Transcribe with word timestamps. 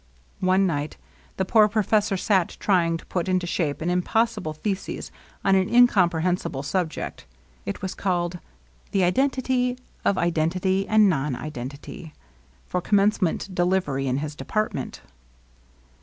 One 0.39 0.65
night, 0.65 0.97
the 1.37 1.45
poor 1.45 1.67
professor 1.67 2.17
sat 2.17 2.57
trying 2.59 2.97
to 2.97 3.05
put 3.05 3.29
into 3.29 3.45
shape 3.45 3.81
an 3.81 3.91
impossible 3.91 4.51
thesis 4.53 5.11
on 5.45 5.53
an 5.53 5.69
incomprehen 5.69 6.01
>5 6.37 6.45
LOVELINESS. 6.45 6.51
23 6.51 6.59
sible 6.59 6.65
subject 6.65 7.25
(it 7.67 7.83
was 7.83 7.93
called 7.93 8.39
The 8.93 9.03
Identity 9.03 9.77
of 10.03 10.17
Identity 10.17 10.87
and 10.87 11.07
Non 11.07 11.35
Identity), 11.35 12.13
for 12.65 12.81
Commencement 12.81 13.53
delivery 13.53 14.07
in 14.07 14.17
his 14.17 14.33
department. 14.33 15.01